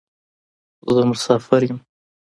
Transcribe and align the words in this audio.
زه 0.93 1.01
مسافر 1.11 1.61
یم. 1.67 1.79